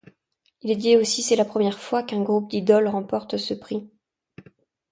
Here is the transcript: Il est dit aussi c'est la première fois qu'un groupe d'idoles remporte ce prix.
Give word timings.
Il 0.63 0.71
est 0.71 0.75
dit 0.77 0.97
aussi 0.97 1.21
c'est 1.21 1.35
la 1.35 1.45
première 1.45 1.77
fois 1.77 2.01
qu'un 2.01 2.23
groupe 2.23 2.49
d'idoles 2.49 2.87
remporte 2.87 3.37
ce 3.37 3.53
prix. 3.53 3.87